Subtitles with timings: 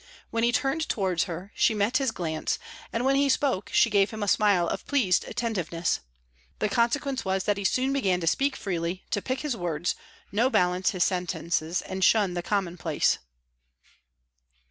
[0.31, 2.57] When he turned towards her she met his glance,
[2.91, 5.99] and when he spoke she gave him a smile of pleased attentiveness.
[6.57, 9.93] The consequence was that he soon began to speak freely, to pick his words,
[10.31, 13.19] no balance his sentences and shun the commonplace.